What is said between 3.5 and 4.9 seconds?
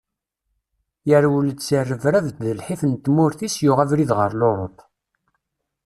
yuɣ abrid ɣer Lurup.